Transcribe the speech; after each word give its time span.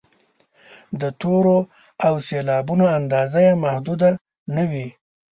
د 1.01 1.03
تورو 1.21 1.57
او 2.05 2.13
سېلابونو 2.27 2.85
اندازه 2.99 3.39
یې 3.47 3.53
محدوده 3.65 4.09
نه 4.55 4.63
وي. 4.71 4.87